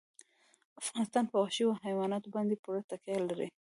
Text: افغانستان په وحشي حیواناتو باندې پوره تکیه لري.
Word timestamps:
افغانستان 0.81 1.23
په 1.27 1.35
وحشي 1.41 1.63
حیواناتو 1.85 2.33
باندې 2.35 2.55
پوره 2.63 2.81
تکیه 2.89 3.19
لري. 3.27 3.47